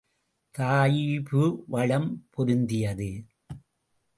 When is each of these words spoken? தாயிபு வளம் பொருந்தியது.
தாயிபு 0.55 1.63
வளம் 1.67 2.09
பொருந்தியது. 2.29 3.11